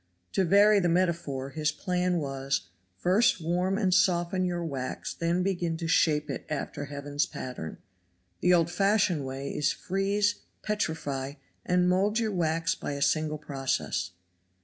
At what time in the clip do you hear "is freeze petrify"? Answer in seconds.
9.51-11.33